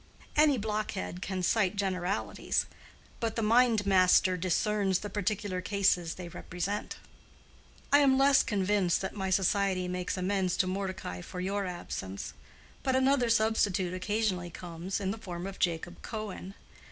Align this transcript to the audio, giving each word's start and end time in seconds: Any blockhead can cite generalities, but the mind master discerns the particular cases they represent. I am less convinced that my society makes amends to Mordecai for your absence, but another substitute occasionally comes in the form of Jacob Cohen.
Any 0.35 0.57
blockhead 0.57 1.21
can 1.21 1.43
cite 1.43 1.75
generalities, 1.75 2.65
but 3.19 3.35
the 3.35 3.43
mind 3.43 3.85
master 3.85 4.35
discerns 4.35 4.97
the 4.97 5.11
particular 5.11 5.61
cases 5.61 6.15
they 6.15 6.27
represent. 6.27 6.95
I 7.93 7.99
am 7.99 8.17
less 8.17 8.41
convinced 8.41 9.01
that 9.01 9.13
my 9.13 9.29
society 9.29 9.87
makes 9.87 10.17
amends 10.17 10.57
to 10.57 10.65
Mordecai 10.65 11.21
for 11.21 11.39
your 11.39 11.67
absence, 11.67 12.33
but 12.81 12.95
another 12.95 13.29
substitute 13.29 13.93
occasionally 13.93 14.49
comes 14.49 14.99
in 14.99 15.11
the 15.11 15.19
form 15.19 15.45
of 15.45 15.59
Jacob 15.59 16.01
Cohen. 16.01 16.55